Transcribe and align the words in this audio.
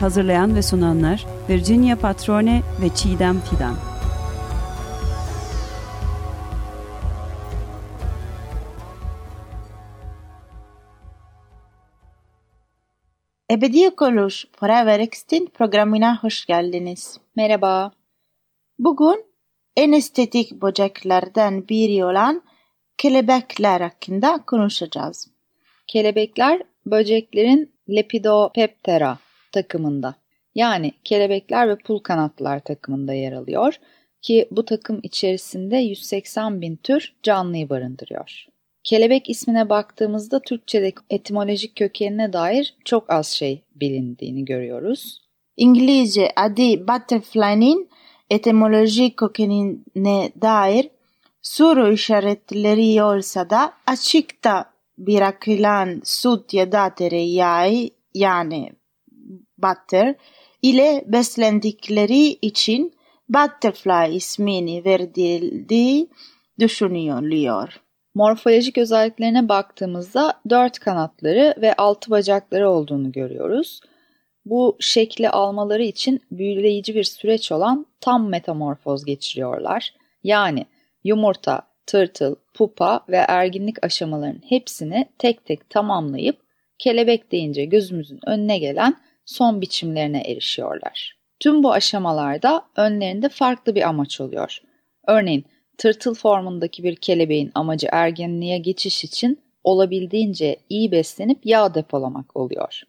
Hazırlayan 0.00 0.56
ve 0.56 0.62
sunanlar 0.62 1.26
Virginia 1.48 1.96
Patrone 1.96 2.62
ve 2.82 2.94
Çiğdem 2.94 3.40
Fidan. 3.40 3.76
Ebedi 13.50 13.90
Oluş 14.00 14.46
Forever 14.60 15.00
Extinct 15.00 15.54
programına 15.54 16.18
hoş 16.22 16.46
geldiniz. 16.46 17.18
Merhaba. 17.36 17.92
Bugün 18.78 19.24
en 19.76 19.92
estetik 19.92 20.62
böceklerden 20.62 21.68
biri 21.68 22.04
olan 22.04 22.42
kelebekler 22.98 23.80
hakkında 23.80 24.44
konuşacağız. 24.46 25.30
Kelebekler 25.86 26.62
böceklerin 26.86 27.72
Lepidoptera 27.88 29.18
takımında. 29.52 30.14
Yani 30.54 30.92
kelebekler 31.04 31.68
ve 31.68 31.76
pul 31.76 31.98
kanatlar 31.98 32.60
takımında 32.60 33.12
yer 33.12 33.32
alıyor 33.32 33.80
ki 34.22 34.48
bu 34.50 34.64
takım 34.64 35.00
içerisinde 35.02 35.76
180 35.76 36.60
bin 36.60 36.76
tür 36.76 37.14
canlıyı 37.22 37.68
barındırıyor. 37.68 38.46
Kelebek 38.84 39.30
ismine 39.30 39.68
baktığımızda 39.68 40.40
Türkçedeki 40.40 40.98
etimolojik 41.10 41.76
kökenine 41.76 42.32
dair 42.32 42.74
çok 42.84 43.10
az 43.10 43.26
şey 43.26 43.62
bilindiğini 43.74 44.44
görüyoruz. 44.44 45.22
İngilizce 45.56 46.32
adı 46.36 46.88
butterfly'nin 46.88 47.90
etimolojik 48.30 49.16
kökenine 49.16 50.32
dair 50.42 50.88
soru 51.42 51.92
işaretleri 51.92 53.02
olsa 53.02 53.50
da 53.50 53.72
açıkta 53.86 54.70
bırakılan 54.98 56.00
süt 56.04 56.54
ya 56.54 56.72
da 56.72 56.94
tereyağı 56.94 57.90
yani 58.14 58.72
butter 59.58 60.14
ile 60.62 61.04
beslendikleri 61.06 62.26
için 62.26 62.98
butterfly 63.28 64.16
ismini 64.16 64.84
verildiği 64.84 66.08
düşünülüyor. 66.58 67.80
Morfolojik 68.14 68.78
özelliklerine 68.78 69.48
baktığımızda 69.48 70.40
dört 70.50 70.78
kanatları 70.78 71.54
ve 71.60 71.74
altı 71.74 72.10
bacakları 72.10 72.70
olduğunu 72.70 73.12
görüyoruz. 73.12 73.80
Bu 74.44 74.76
şekli 74.80 75.30
almaları 75.30 75.82
için 75.82 76.20
büyüleyici 76.30 76.94
bir 76.94 77.04
süreç 77.04 77.52
olan 77.52 77.86
tam 78.00 78.28
metamorfoz 78.28 79.04
geçiriyorlar. 79.04 79.94
Yani 80.22 80.66
yumurta, 81.04 81.62
tırtıl, 81.86 82.34
pupa 82.54 83.00
ve 83.08 83.16
erginlik 83.16 83.84
aşamalarının 83.84 84.42
hepsini 84.48 85.08
tek 85.18 85.44
tek 85.44 85.70
tamamlayıp 85.70 86.36
kelebek 86.78 87.32
deyince 87.32 87.64
gözümüzün 87.64 88.20
önüne 88.26 88.58
gelen 88.58 88.94
son 89.28 89.60
biçimlerine 89.60 90.20
erişiyorlar. 90.20 91.18
Tüm 91.40 91.62
bu 91.62 91.72
aşamalarda 91.72 92.62
önlerinde 92.76 93.28
farklı 93.28 93.74
bir 93.74 93.88
amaç 93.88 94.20
oluyor. 94.20 94.58
Örneğin 95.06 95.44
tırtıl 95.78 96.14
formundaki 96.14 96.82
bir 96.84 96.96
kelebeğin 96.96 97.52
amacı 97.54 97.88
ergenliğe 97.92 98.58
geçiş 98.58 99.04
için 99.04 99.40
olabildiğince 99.64 100.56
iyi 100.68 100.92
beslenip 100.92 101.46
yağ 101.46 101.74
depolamak 101.74 102.36
oluyor. 102.36 102.82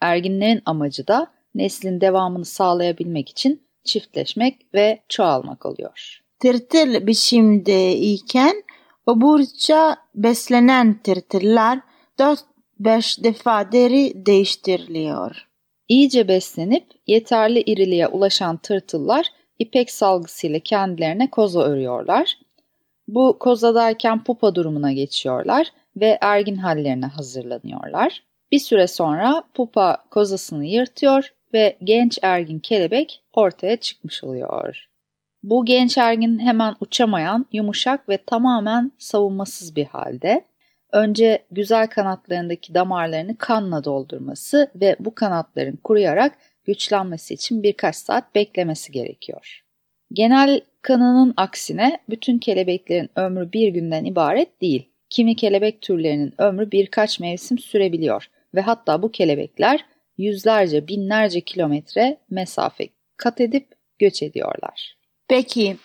Erginlerin 0.00 0.62
amacı 0.64 1.06
da 1.06 1.26
neslin 1.54 2.00
devamını 2.00 2.44
sağlayabilmek 2.44 3.28
için 3.28 3.62
çiftleşmek 3.84 4.74
ve 4.74 5.00
çoğalmak 5.08 5.66
oluyor. 5.66 6.22
Tırtıl 6.38 7.06
biçimde 7.06 7.96
iken 7.96 8.62
oburca 9.06 9.96
beslenen 10.14 11.00
tırtıllar 11.02 11.80
4-5 12.80 13.24
defa 13.24 13.72
deri 13.72 14.26
değiştiriliyor. 14.26 15.51
İyice 15.92 16.28
beslenip 16.28 16.86
yeterli 17.06 17.60
iriliğe 17.60 18.08
ulaşan 18.08 18.56
tırtıllar 18.56 19.26
ipek 19.58 19.90
salgısıyla 19.90 20.58
kendilerine 20.58 21.30
koza 21.30 21.60
örüyorlar. 21.60 22.38
Bu 23.08 23.38
kozadayken 23.38 24.24
pupa 24.24 24.54
durumuna 24.54 24.92
geçiyorlar 24.92 25.66
ve 25.96 26.18
ergin 26.20 26.56
hallerine 26.56 27.06
hazırlanıyorlar. 27.06 28.22
Bir 28.52 28.58
süre 28.58 28.86
sonra 28.86 29.44
pupa 29.54 30.04
kozasını 30.10 30.64
yırtıyor 30.64 31.34
ve 31.54 31.76
genç 31.84 32.18
ergin 32.22 32.58
kelebek 32.58 33.22
ortaya 33.32 33.76
çıkmış 33.76 34.24
oluyor. 34.24 34.88
Bu 35.42 35.64
genç 35.64 35.98
ergin 35.98 36.38
hemen 36.38 36.74
uçamayan, 36.80 37.46
yumuşak 37.52 38.08
ve 38.08 38.16
tamamen 38.16 38.92
savunmasız 38.98 39.76
bir 39.76 39.86
halde. 39.86 40.44
Önce 40.92 41.44
güzel 41.50 41.86
kanatlarındaki 41.86 42.74
damarlarını 42.74 43.38
kanla 43.38 43.84
doldurması 43.84 44.70
ve 44.74 44.96
bu 45.00 45.14
kanatların 45.14 45.76
kuruyarak 45.76 46.38
güçlenmesi 46.64 47.34
için 47.34 47.62
birkaç 47.62 47.96
saat 47.96 48.34
beklemesi 48.34 48.92
gerekiyor. 48.92 49.62
Genel 50.12 50.60
kanının 50.82 51.34
aksine 51.36 52.00
bütün 52.10 52.38
kelebeklerin 52.38 53.10
ömrü 53.16 53.52
bir 53.52 53.68
günden 53.68 54.04
ibaret 54.04 54.60
değil. 54.60 54.88
Kimi 55.10 55.36
kelebek 55.36 55.82
türlerinin 55.82 56.34
ömrü 56.38 56.70
birkaç 56.70 57.20
mevsim 57.20 57.58
sürebiliyor 57.58 58.26
ve 58.54 58.60
hatta 58.60 59.02
bu 59.02 59.12
kelebekler 59.12 59.84
yüzlerce 60.18 60.88
binlerce 60.88 61.40
kilometre 61.40 62.16
mesafe 62.30 62.88
kat 63.16 63.40
edip 63.40 63.68
göç 63.98 64.22
ediyorlar. 64.22 64.96
Peki 65.28 65.76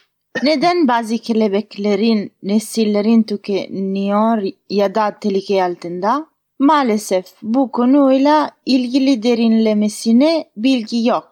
neden 0.43 0.87
bazı 0.87 1.17
kelebeklerin 1.17 2.31
nesillerin 2.43 3.23
tükeniyor 3.23 4.43
ya 4.69 4.95
da 4.95 5.19
tehlike 5.19 5.63
altında? 5.63 6.27
Maalesef 6.59 7.25
bu 7.41 7.71
konuyla 7.71 8.51
ilgili 8.65 9.23
derinlemesine 9.23 10.49
bilgi 10.57 11.07
yok. 11.07 11.31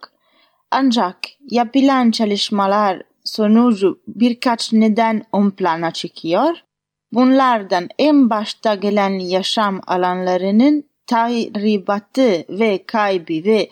Ancak 0.72 1.18
yapılan 1.52 2.12
çalışmalar 2.12 3.02
sonucu 3.24 4.00
birkaç 4.08 4.74
neden 4.74 5.24
ön 5.34 5.52
plana 5.52 5.92
çıkıyor. 5.92 6.58
Bunlardan 7.12 7.90
en 8.00 8.30
başta 8.30 8.76
gelen 8.76 9.20
yaşam 9.20 9.82
alanlarının 9.88 10.84
tahribatı 11.08 12.46
ve 12.50 12.84
kaybı 12.88 13.34
ve 13.34 13.70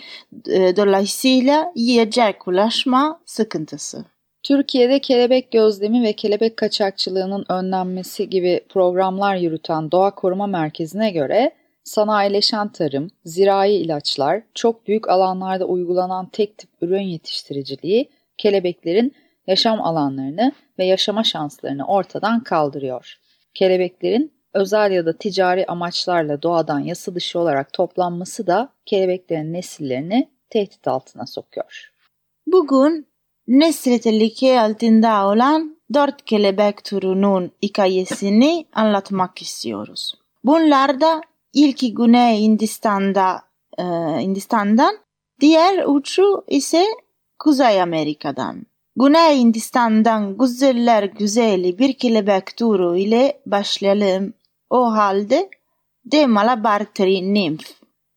e, 0.47 0.75
dolayısıyla 0.75 1.71
yiyecek 1.75 2.47
ulaşma 2.47 3.19
sıkıntısı. 3.25 4.12
Türkiye'de 4.43 4.99
kelebek 4.99 5.51
gözlemi 5.51 6.03
ve 6.03 6.13
kelebek 6.13 6.57
kaçakçılığının 6.57 7.45
önlenmesi 7.49 8.29
gibi 8.29 8.61
programlar 8.69 9.35
yürüten 9.35 9.91
Doğa 9.91 10.15
Koruma 10.15 10.47
Merkezi'ne 10.47 11.11
göre 11.11 11.51
sanayileşen 11.83 12.67
tarım, 12.67 13.11
zirai 13.25 13.73
ilaçlar, 13.73 14.41
çok 14.53 14.87
büyük 14.87 15.09
alanlarda 15.09 15.65
uygulanan 15.65 16.29
tek 16.29 16.57
tip 16.57 16.69
ürün 16.81 17.01
yetiştiriciliği 17.01 18.09
kelebeklerin 18.37 19.15
yaşam 19.47 19.81
alanlarını 19.81 20.51
ve 20.79 20.85
yaşama 20.85 21.23
şanslarını 21.23 21.87
ortadan 21.87 22.43
kaldırıyor. 22.43 23.17
Kelebeklerin 23.53 24.33
özel 24.53 24.91
ya 24.91 25.05
da 25.05 25.17
ticari 25.17 25.65
amaçlarla 25.65 26.41
doğadan 26.41 26.79
yasa 26.79 27.15
dışı 27.15 27.39
olarak 27.39 27.73
toplanması 27.73 28.47
da 28.47 28.69
kelebeklerin 28.85 29.53
nesillerini 29.53 30.29
tehdit 30.49 30.87
altına 30.87 31.25
sokuyor. 31.25 31.91
Bugün 32.47 33.12
nesli 33.47 34.01
tehlike 34.01 34.61
altında 34.61 35.27
olan 35.27 35.77
dört 35.93 36.25
kelebek 36.25 36.83
türünün 36.83 37.51
hikayesini 37.61 38.65
anlatmak 38.73 39.41
istiyoruz. 39.41 40.13
Bunlar 40.43 41.01
da 41.01 41.21
ilki 41.53 41.93
Güney 41.93 42.41
Hindistan'da, 42.41 43.41
e, 43.77 43.83
Hindistan'dan, 44.21 44.97
diğer 45.41 45.97
üçü 45.97 46.23
ise 46.47 46.85
Kuzey 47.39 47.81
Amerika'dan. 47.81 48.65
Güney 48.95 49.39
Hindistan'dan 49.39 50.37
güzeller 50.37 51.03
güzeli 51.03 51.79
bir 51.79 51.93
kelebek 51.93 52.57
türü 52.57 52.99
ile 52.99 53.41
başlayalım. 53.45 54.33
O 54.69 54.91
halde 54.91 55.49
de 56.05 56.27
Malabar 56.27 56.85
Tree 56.93 57.33
Nymph. 57.33 57.65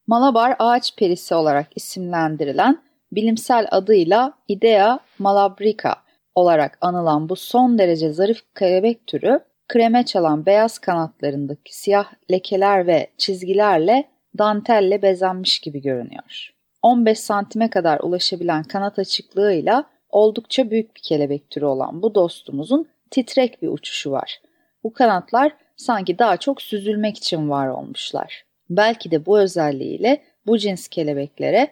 Malabar 0.06 0.56
ağaç 0.58 0.96
perisi 0.96 1.34
olarak 1.34 1.67
isimlendirilen 1.76 2.78
bilimsel 3.12 3.67
adıyla 3.70 4.32
Idea 4.49 4.99
malabrica 5.19 5.94
olarak 6.35 6.79
anılan 6.81 7.29
bu 7.29 7.37
son 7.37 7.79
derece 7.79 8.12
zarif 8.12 8.43
kelebek 8.58 9.06
türü 9.06 9.41
kreme 9.69 10.05
çalan 10.05 10.47
beyaz 10.47 10.79
kanatlarındaki 10.79 11.76
siyah 11.76 12.12
lekeler 12.31 12.87
ve 12.87 13.11
çizgilerle 13.19 14.05
dantelle 14.38 15.03
bezenmiş 15.03 15.58
gibi 15.58 15.82
görünüyor. 15.82 16.53
15 16.82 17.19
santime 17.19 17.70
kadar 17.70 18.00
ulaşabilen 18.00 18.62
kanat 18.62 18.99
açıklığıyla 18.99 19.85
oldukça 20.09 20.70
büyük 20.70 20.97
bir 20.97 21.00
kelebek 21.00 21.50
türü 21.50 21.64
olan 21.64 22.02
bu 22.02 22.14
dostumuzun 22.14 22.88
titrek 23.11 23.62
bir 23.62 23.69
uçuşu 23.69 24.11
var. 24.11 24.41
Bu 24.85 24.93
kanatlar 24.93 25.52
sanki 25.76 26.19
daha 26.19 26.37
çok 26.37 26.62
süzülmek 26.62 27.17
için 27.17 27.50
var 27.50 27.69
olmuşlar. 27.69 28.44
Belki 28.70 29.11
de 29.11 29.26
bu 29.26 29.38
özelliğiyle 29.38 30.23
bu 30.47 30.59
cins 30.59 30.88
kelebeklere 30.88 31.69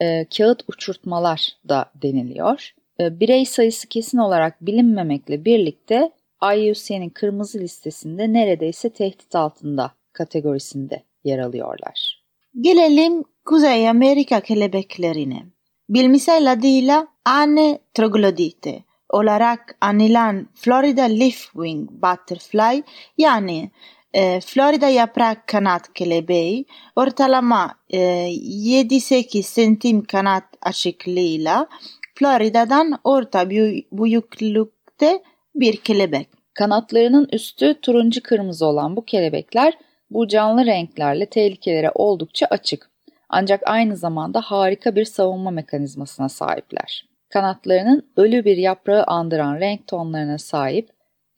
e, 0.00 0.26
kağıt 0.36 0.62
uçurtmalar 0.68 1.48
da 1.68 1.90
deniliyor. 2.02 2.74
E, 3.00 3.20
birey 3.20 3.46
sayısı 3.46 3.88
kesin 3.88 4.18
olarak 4.18 4.66
bilinmemekle 4.66 5.44
birlikte 5.44 6.10
IUCN'in 6.56 7.10
kırmızı 7.10 7.58
listesinde 7.58 8.32
neredeyse 8.32 8.90
tehdit 8.90 9.34
altında 9.34 9.92
kategorisinde 10.12 11.02
yer 11.24 11.38
alıyorlar. 11.38 12.22
Gelelim 12.60 13.24
Kuzey 13.44 13.88
Amerika 13.88 14.40
kelebeklerine. 14.40 15.42
Bilimsel 15.88 16.52
adıyla 16.52 17.06
Ane 17.24 17.78
troglodite 17.94 18.82
olarak 19.08 19.76
anılan 19.80 20.48
Florida 20.54 21.02
Leafwing 21.02 21.90
Butterfly 21.90 22.82
yani 23.18 23.70
e, 24.14 24.40
Florida 24.40 24.88
yaprak 24.88 25.46
kanat 25.46 25.92
kelebeği 25.94 26.66
ortalama 26.96 27.74
e, 27.90 27.98
7-8 27.98 29.42
santim 29.42 30.04
kanat 30.04 30.44
açıklığıyla 30.62 31.66
Florida'dan 32.14 32.98
orta 33.04 33.50
büyüklükte 33.50 35.22
bir 35.54 35.76
kelebek. 35.76 36.28
Kanatlarının 36.54 37.28
üstü 37.32 37.80
turuncu 37.80 38.22
kırmızı 38.22 38.66
olan 38.66 38.96
bu 38.96 39.04
kelebekler 39.04 39.78
bu 40.10 40.28
canlı 40.28 40.66
renklerle 40.66 41.26
tehlikelere 41.26 41.90
oldukça 41.94 42.46
açık. 42.46 42.90
Ancak 43.28 43.62
aynı 43.66 43.96
zamanda 43.96 44.40
harika 44.40 44.96
bir 44.96 45.04
savunma 45.04 45.50
mekanizmasına 45.50 46.28
sahipler. 46.28 47.08
Kanatlarının 47.28 48.12
ölü 48.16 48.44
bir 48.44 48.56
yaprağı 48.56 49.04
andıran 49.04 49.60
renk 49.60 49.86
tonlarına 49.86 50.38
sahip 50.38 50.90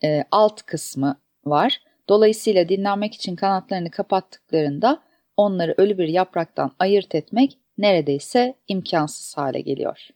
e, 0.04 0.24
alt 0.30 0.62
kısmı 0.62 1.16
var. 1.44 1.80
Dolayısıyla 2.08 2.68
dinlenmek 2.68 3.14
için 3.14 3.36
kanatlarını 3.36 3.90
kapattıklarında 3.90 5.02
onları 5.36 5.74
ölü 5.76 5.98
bir 5.98 6.08
yapraktan 6.08 6.72
ayırt 6.78 7.14
etmek 7.14 7.58
neredeyse 7.78 8.54
imkansız 8.68 9.36
hale 9.36 9.60
geliyor. 9.60 10.08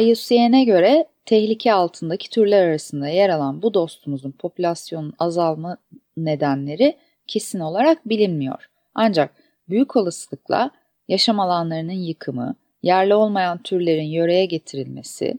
IUCN'e 0.00 0.64
göre 0.64 1.06
tehlike 1.24 1.72
altındaki 1.72 2.30
türler 2.30 2.68
arasında 2.68 3.08
yer 3.08 3.30
alan 3.30 3.62
bu 3.62 3.74
dostumuzun 3.74 4.30
popülasyonun 4.30 5.12
azalma 5.18 5.76
nedenleri 6.16 6.96
kesin 7.26 7.60
olarak 7.60 8.08
bilinmiyor. 8.08 8.70
Ancak 8.94 9.30
büyük 9.68 9.96
olasılıkla 9.96 10.70
yaşam 11.08 11.40
alanlarının 11.40 11.92
yıkımı, 11.92 12.54
yerli 12.82 13.14
olmayan 13.14 13.62
türlerin 13.62 14.04
yöreye 14.04 14.46
getirilmesi, 14.46 15.34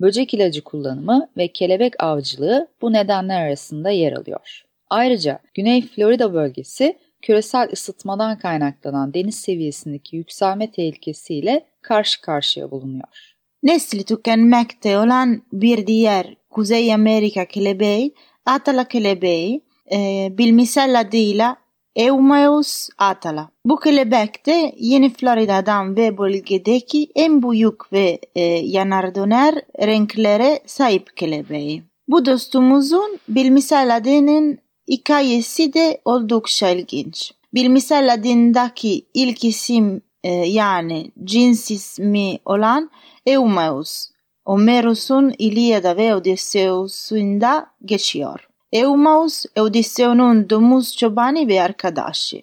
böcek 0.00 0.34
ilacı 0.34 0.64
kullanımı 0.64 1.28
ve 1.36 1.48
kelebek 1.48 2.02
avcılığı 2.02 2.68
bu 2.82 2.92
nedenler 2.92 3.46
arasında 3.46 3.90
yer 3.90 4.12
alıyor. 4.12 4.64
Ayrıca 4.90 5.38
Güney 5.54 5.82
Florida 5.82 6.34
bölgesi 6.34 6.98
küresel 7.22 7.68
ısıtmadan 7.72 8.38
kaynaklanan 8.38 9.14
deniz 9.14 9.34
seviyesindeki 9.34 10.16
yükselme 10.16 10.70
tehlikesiyle 10.70 11.66
karşı 11.82 12.20
karşıya 12.20 12.70
bulunuyor. 12.70 13.34
Nesli 13.62 14.04
tükenmekte 14.04 14.98
olan 14.98 15.42
bir 15.52 15.86
diğer 15.86 16.36
Kuzey 16.50 16.94
Amerika 16.94 17.44
kelebeği, 17.44 18.14
Atala 18.46 18.88
kelebeği, 18.88 19.60
e, 19.92 20.28
bilimsel 20.38 21.00
adıyla 21.00 21.56
Eumaeus 21.96 22.88
atala. 22.98 23.50
Bu 23.66 23.80
kelebek 23.80 24.46
de 24.46 24.74
Yeni 24.76 25.10
Florida'dan 25.10 25.96
ve 25.96 26.18
bölgedeki 26.18 27.08
en 27.14 27.42
büyük 27.42 27.92
ve 27.92 28.18
e, 28.34 28.42
yanar 28.42 29.14
döner 29.14 29.54
renklere 29.80 30.60
sahip 30.66 31.16
kelebeği. 31.16 31.82
Bu 32.08 32.26
dostumuzun 32.26 33.18
bilimsel 33.28 33.96
adının 33.96 34.58
hikayesi 34.88 35.72
de 35.72 36.00
oldukça 36.04 36.68
ilginç. 36.68 37.32
Bilimsel 37.54 38.14
adındaki 38.14 39.06
ilk 39.14 39.44
isim 39.44 40.02
e, 40.24 40.30
yani 40.32 41.10
cins 41.24 41.70
ismi 41.70 42.38
olan 42.44 42.90
Eumaeus, 43.26 44.10
Homeros'un 44.46 45.34
İlyada 45.38 45.96
ve 45.96 46.14
Odysseus'unda 46.14 47.66
geçiyor. 47.84 48.48
Eumaus 48.72 49.44
Odysseus'un 49.58 50.50
domuz 50.50 50.96
çobani 50.96 51.48
ve 51.48 51.62
arkadaşı. 51.62 52.42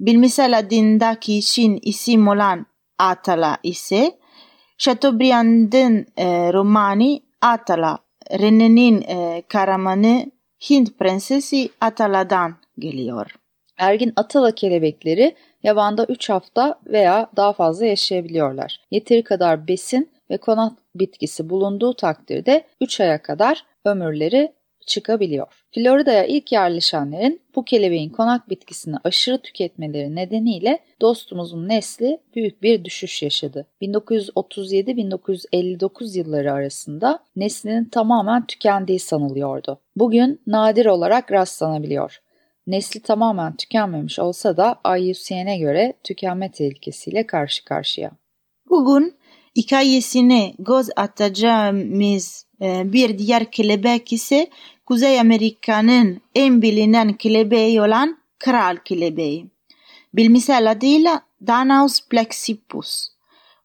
Bilimsel 0.00 0.58
adındaki 0.58 1.38
için 1.38 1.78
isim 1.82 2.28
olan 2.28 2.66
Atala 2.98 3.58
ise 3.62 4.18
Chateaubriand'ın 4.78 6.06
e, 6.16 6.52
romanı 6.52 7.20
Atala, 7.40 7.98
Rene'nin 8.30 9.02
e, 9.02 9.42
karamanı 9.48 10.30
Hint 10.60 10.98
prensesi 10.98 11.70
Atala'dan 11.80 12.56
geliyor. 12.78 13.34
Ergin 13.78 14.12
Atala 14.16 14.54
kelebekleri 14.54 15.34
yabanda 15.62 16.04
3 16.04 16.30
hafta 16.30 16.80
veya 16.86 17.30
daha 17.36 17.52
fazla 17.52 17.86
yaşayabiliyorlar. 17.86 18.80
Yeteri 18.90 19.24
kadar 19.24 19.68
besin 19.68 20.10
ve 20.30 20.36
konak 20.36 20.72
bitkisi 20.94 21.50
bulunduğu 21.50 21.94
takdirde 21.94 22.64
3 22.80 23.00
aya 23.00 23.22
kadar 23.22 23.64
ömürleri 23.84 24.52
çıkabiliyor. 24.86 25.46
Florida'ya 25.74 26.24
ilk 26.24 26.52
yerleşenlerin 26.52 27.42
bu 27.54 27.64
kelebeğin 27.64 28.10
konak 28.10 28.50
bitkisini 28.50 28.96
aşırı 29.04 29.38
tüketmeleri 29.38 30.14
nedeniyle 30.14 30.78
dostumuzun 31.00 31.68
nesli 31.68 32.20
büyük 32.34 32.62
bir 32.62 32.84
düşüş 32.84 33.22
yaşadı. 33.22 33.66
1937-1959 33.82 36.18
yılları 36.18 36.52
arasında 36.52 37.18
neslinin 37.36 37.84
tamamen 37.84 38.46
tükendiği 38.46 38.98
sanılıyordu. 38.98 39.80
Bugün 39.96 40.40
nadir 40.46 40.86
olarak 40.86 41.32
rastlanabiliyor. 41.32 42.20
Nesli 42.66 43.00
tamamen 43.00 43.56
tükenmemiş 43.56 44.18
olsa 44.18 44.56
da 44.56 44.80
IUCN'e 44.98 45.58
göre 45.58 45.92
tükenme 46.04 46.52
tehlikesiyle 46.52 47.26
karşı 47.26 47.64
karşıya. 47.64 48.10
Bugün 48.70 49.14
hikayesine 49.56 50.54
göz 50.58 50.88
atacağımız 50.96 52.45
bir 52.60 53.18
diğer 53.18 53.50
kelebek 53.50 54.12
ise 54.12 54.50
Kuzey 54.86 55.20
Amerika'nın 55.20 56.20
en 56.34 56.62
bilinen 56.62 57.12
kelebeği 57.12 57.82
olan 57.82 58.18
kral 58.38 58.76
kelebeği. 58.84 59.46
Bilimsel 60.14 60.70
adıyla 60.70 61.22
Danaus 61.46 62.00
plexippus. 62.08 63.08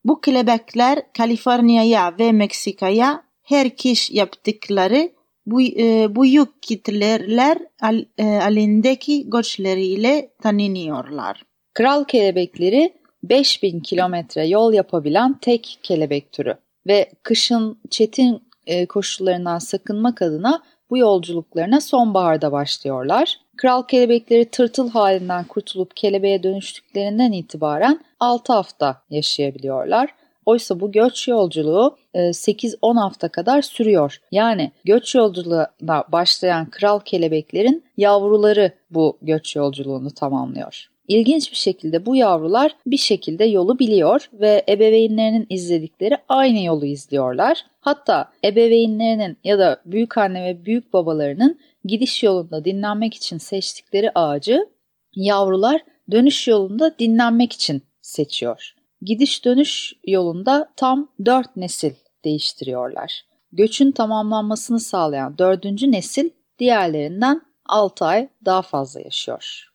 Bu 0.06 0.22
kelebekler 0.22 1.02
Kaliforniya'ya 1.14 2.16
ve 2.20 2.32
Meksika'ya 2.32 3.24
her 3.44 3.76
kış 3.76 4.12
yaptıkları 4.12 5.12
bu, 5.46 5.62
e, 5.62 6.16
büyük 6.16 6.64
kitleler 6.64 7.58
al, 7.82 8.06
e, 8.18 8.24
halindeki 8.24 9.30
göçleriyle 9.30 10.30
tanınıyorlar. 10.42 11.44
Kral 11.74 12.04
kelebekleri 12.04 12.94
5000 13.24 13.80
kilometre 13.80 14.48
yol 14.48 14.74
yapabilen 14.74 15.38
tek 15.40 15.80
kelebek 15.84 16.32
türü 16.32 16.56
ve 16.88 17.10
kışın 17.24 17.80
çetin 17.90 18.42
koşullarından 18.90 19.60
sakınmak 19.60 20.22
adına 20.22 20.62
bu 20.90 20.98
yolculuklarına 20.98 21.82
sonbaharda 21.82 22.52
başlıyorlar. 22.52 23.40
Kral 23.58 23.84
kelebekleri 23.84 24.46
tırtıl 24.46 24.90
halinden 24.90 25.44
kurtulup 25.44 25.96
kelebeğe 25.96 26.44
dönüştüklerinden 26.44 27.32
itibaren 27.32 28.00
6 28.20 28.54
hafta 28.54 29.02
yaşayabiliyorlar. 29.10 30.10
Oysa 30.46 30.80
bu 30.80 30.92
göç 30.92 31.28
yolculuğu 31.28 31.98
8-10 32.16 32.98
e, 32.98 33.00
hafta 33.00 33.30
kadar 33.30 33.62
sürüyor. 33.62 34.22
Yani 34.32 34.72
göç 34.86 35.16
yolculuğuna 35.16 36.04
başlayan 36.08 36.70
kral 36.70 37.00
kelebeklerin 37.00 37.84
yavruları 37.98 38.72
bu 38.92 39.18
göç 39.22 39.56
yolculuğunu 39.56 40.12
tamamlıyor. 40.12 40.91
İlginç 41.08 41.52
bir 41.52 41.58
şekilde 41.58 42.06
bu 42.06 42.16
yavrular 42.16 42.76
bir 42.86 42.98
şekilde 42.98 43.46
yolu 43.46 43.80
biliyor 43.80 44.30
ve 44.34 44.66
ebeveynlerinin 44.70 45.46
izledikleri 45.50 46.18
aynı 46.30 46.64
yolu 46.64 46.86
izliyorlar. 46.86 47.66
Hatta 47.80 48.32
ebeveynlerinin 48.46 49.38
ya 49.44 49.60
da 49.60 49.82
büyük 49.86 50.18
anne 50.18 50.46
ve 50.46 50.66
büyük 50.66 50.94
babalarının 50.94 51.60
gidiş 51.86 52.24
yolunda 52.24 52.66
dinlenmek 52.66 53.14
için 53.14 53.38
seçtikleri 53.38 54.12
ağacı 54.16 54.70
yavrular 55.16 55.82
dönüş 56.12 56.48
yolunda 56.48 57.00
dinlenmek 57.00 57.54
için 57.54 57.82
seçiyor. 58.02 58.76
Gidiş 59.02 59.46
dönüş 59.46 59.94
yolunda 60.08 60.72
tam 60.76 61.12
dört 61.26 61.56
nesil 61.56 61.94
değiştiriyorlar. 62.26 63.26
Göçün 63.52 63.92
tamamlanmasını 63.92 64.80
sağlayan 64.80 65.38
dördüncü 65.38 65.92
nesil 65.92 66.30
diğerlerinden 66.60 67.42
6 67.66 68.06
ay 68.06 68.30
daha 68.46 68.62
fazla 68.62 69.00
yaşıyor. 69.00 69.71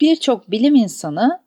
Birçok 0.00 0.50
bilim 0.50 0.74
insanı 0.74 1.40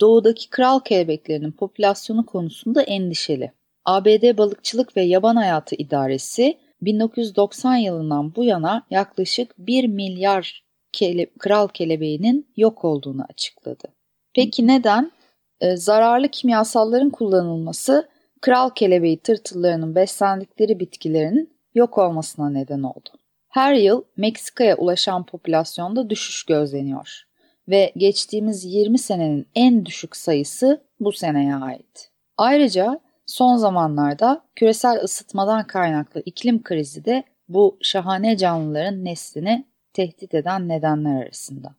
doğudaki 0.00 0.50
kral 0.50 0.80
kelebeklerinin 0.80 1.52
popülasyonu 1.52 2.26
konusunda 2.26 2.82
endişeli. 2.82 3.52
ABD 3.84 4.38
Balıkçılık 4.38 4.96
ve 4.96 5.02
Yaban 5.02 5.36
Hayatı 5.36 5.74
İdaresi 5.74 6.58
1990 6.82 7.76
yılından 7.76 8.34
bu 8.34 8.44
yana 8.44 8.86
yaklaşık 8.90 9.54
1 9.58 9.84
milyar 9.84 10.64
kele 10.92 11.26
kral 11.38 11.68
kelebeğinin 11.68 12.48
yok 12.56 12.84
olduğunu 12.84 13.24
açıkladı. 13.28 13.88
Peki 14.34 14.66
neden? 14.66 15.12
e, 15.60 15.76
zararlı 15.76 16.28
kimyasalların 16.28 17.10
kullanılması 17.10 18.08
kral 18.40 18.70
kelebeği 18.70 19.18
tırtıllarının 19.18 19.94
beslendikleri 19.94 20.80
bitkilerin 20.80 21.58
yok 21.74 21.98
olmasına 21.98 22.50
neden 22.50 22.82
oldu. 22.82 23.08
Her 23.48 23.74
yıl 23.74 24.02
Meksika'ya 24.16 24.76
ulaşan 24.76 25.26
popülasyonda 25.26 26.10
düşüş 26.10 26.42
gözleniyor 26.42 27.27
ve 27.68 27.92
geçtiğimiz 27.96 28.64
20 28.64 28.98
senenin 28.98 29.46
en 29.54 29.86
düşük 29.86 30.16
sayısı 30.16 30.82
bu 31.00 31.12
seneye 31.12 31.54
ait. 31.54 32.10
Ayrıca 32.36 33.00
son 33.26 33.56
zamanlarda 33.56 34.44
küresel 34.56 35.00
ısıtmadan 35.04 35.66
kaynaklı 35.66 36.22
iklim 36.26 36.62
krizi 36.62 37.04
de 37.04 37.24
bu 37.48 37.78
şahane 37.82 38.36
canlıların 38.36 39.04
neslini 39.04 39.64
tehdit 39.92 40.34
eden 40.34 40.68
nedenler 40.68 41.22
arasında. 41.22 41.74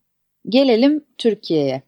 Gelelim 0.50 1.06
Türkiye'ye. 1.18 1.82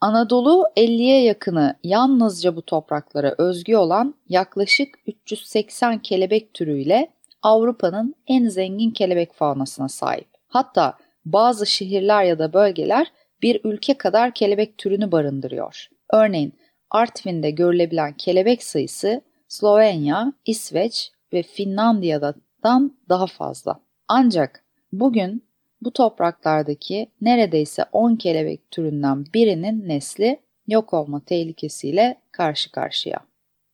Anadolu 0.00 0.66
50'ye 0.76 1.22
yakını 1.22 1.76
yalnızca 1.84 2.56
bu 2.56 2.62
topraklara 2.62 3.34
özgü 3.38 3.76
olan 3.76 4.14
yaklaşık 4.28 4.98
380 5.06 5.98
kelebek 5.98 6.54
türüyle 6.54 7.10
Avrupa'nın 7.42 8.14
en 8.26 8.48
zengin 8.48 8.90
kelebek 8.90 9.32
faunasına 9.32 9.88
sahip. 9.88 10.28
Hatta 10.48 10.94
bazı 11.24 11.66
şehirler 11.66 12.24
ya 12.24 12.38
da 12.38 12.52
bölgeler 12.52 13.12
bir 13.42 13.60
ülke 13.64 13.94
kadar 13.94 14.34
kelebek 14.34 14.78
türünü 14.78 15.12
barındırıyor. 15.12 15.88
Örneğin 16.12 16.52
Artvin'de 16.90 17.50
görülebilen 17.50 18.12
kelebek 18.12 18.62
sayısı 18.62 19.22
Slovenya, 19.48 20.32
İsveç 20.46 21.12
ve 21.32 21.42
Finlandiya'dan 21.42 22.96
daha 23.08 23.26
fazla. 23.26 23.80
Ancak 24.08 24.64
bugün 24.92 25.44
bu 25.80 25.90
topraklardaki 25.90 27.08
neredeyse 27.20 27.84
10 27.92 28.16
kelebek 28.16 28.70
türünden 28.70 29.24
birinin 29.34 29.88
nesli 29.88 30.40
yok 30.66 30.94
olma 30.94 31.24
tehlikesiyle 31.24 32.20
karşı 32.32 32.72
karşıya. 32.72 33.18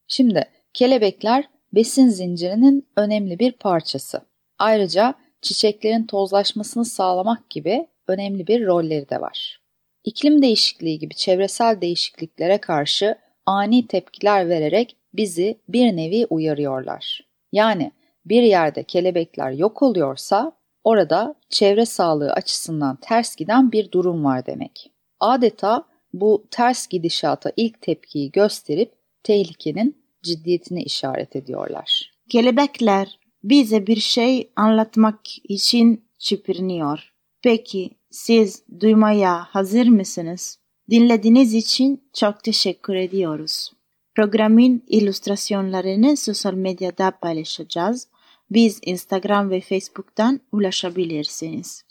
Şimdi 0.07 0.45
kelebekler 0.75 1.45
besin 1.75 2.09
zincirinin 2.09 2.89
önemli 2.97 3.39
bir 3.39 3.53
parçası. 3.53 4.21
Ayrıca 4.59 5.15
çiçeklerin 5.43 6.07
tozlaşmasını 6.07 6.85
sağlamak 6.85 7.51
gibi 7.51 7.87
önemli 8.07 8.47
bir 8.47 8.67
rolleri 8.67 9.11
de 9.11 9.21
var. 9.21 9.58
İklim 10.09 10.43
değişikliği 10.43 10.99
gibi 10.99 11.15
çevresel 11.15 11.81
değişikliklere 11.81 12.59
karşı 12.59 13.19
ani 13.47 13.87
tepkiler 13.87 14.49
vererek 14.49 14.97
bizi 15.15 15.61
bir 15.69 15.97
nevi 15.97 16.27
uyarıyorlar. 16.31 17.21
Yani 17.53 17.93
bir 18.25 18.43
yerde 18.43 18.83
kelebekler 18.83 19.51
yok 19.51 19.83
oluyorsa 19.83 20.53
orada 20.85 21.35
çevre 21.51 21.87
sağlığı 21.87 22.33
açısından 22.33 22.99
ters 23.01 23.37
giden 23.37 23.73
bir 23.73 23.93
durum 23.93 24.25
var 24.25 24.47
demek. 24.47 24.93
Adeta 25.21 25.85
bu 26.13 26.47
ters 26.51 26.87
gidişata 26.87 27.53
ilk 27.57 27.83
tepkiyi 27.83 28.31
gösterip 28.31 28.93
tehlikenin 29.23 30.05
ciddiyetini 30.23 30.83
işaret 30.83 31.37
ediyorlar. 31.37 32.11
Kelebekler 32.31 33.19
bize 33.45 33.87
bir 33.87 34.01
şey 34.01 34.51
anlatmak 34.57 35.21
için 35.45 36.09
çırpınıyor. 36.19 37.13
Peki 37.43 37.98
siz 38.11 38.63
duymaya 38.81 39.45
hazır 39.45 39.87
mısınız? 39.87 40.59
Dinlediğiniz 40.91 41.55
için 41.55 42.03
çok 42.15 42.45
teşekkür 42.45 42.95
ediyoruz. 42.95 43.73
Programın 44.15 44.83
illüstrasyonlarını 44.87 46.17
sosyal 46.17 46.55
medyada 46.55 47.11
paylaşacağız. 47.11 48.09
Biz 48.51 48.81
Instagram 48.83 49.51
ve 49.51 49.61
Facebook'tan 49.61 50.41
ulaşabilirsiniz. 50.53 51.85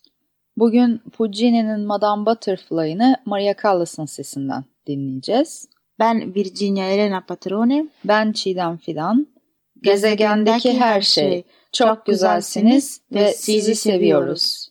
Bugün 0.57 1.01
Puccini'nin 1.17 1.87
Madame 1.87 2.25
Butterfly'ını 2.25 3.15
Maria 3.25 3.55
Callas'ın 3.63 4.05
sesinden 4.05 4.63
dinleyeceğiz. 4.87 5.67
Ben 5.99 6.35
Virginia 6.35 6.85
Elena 6.85 7.21
Patrone. 7.27 7.87
Ben 8.05 8.31
Çiğdem 8.31 8.77
Fidan. 8.77 9.27
Gezegendeki 9.81 10.79
her 10.79 11.01
şey. 11.01 11.43
Çok 11.71 12.05
güzelsiniz 12.05 13.01
ve 13.11 13.33
sizi 13.33 13.75
seviyoruz. 13.75 14.66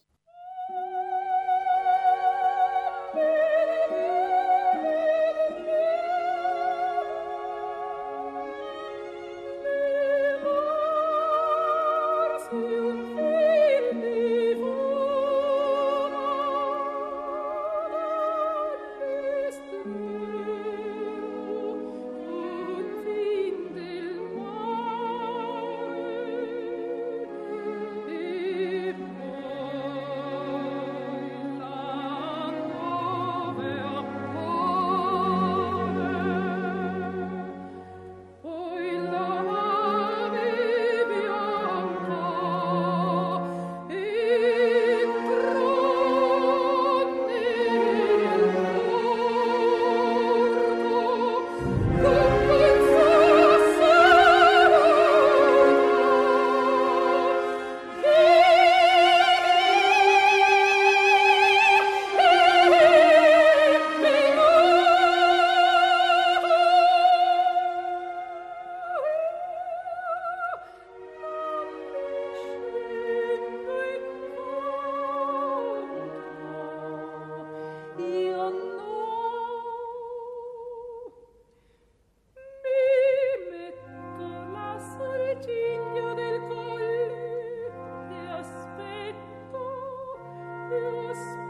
Yes. 90.76 91.45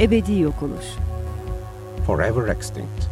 Ebedi 0.00 0.38
yok 0.38 0.62
oluş. 0.62 0.84
Forever 2.06 2.48
extinct. 2.48 3.04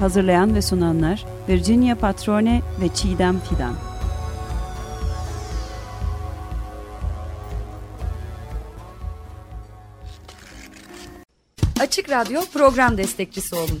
Hazırlayan 0.00 0.54
ve 0.54 0.62
sunanlar 0.62 1.24
Virginia 1.48 1.94
Patrone 1.94 2.62
ve 2.80 2.88
Çiğdem 2.94 3.40
Fidan. 3.40 3.74
Açık 11.80 12.10
Radyo 12.10 12.40
program 12.52 12.98
destekçisi 12.98 13.54
olun. 13.54 13.80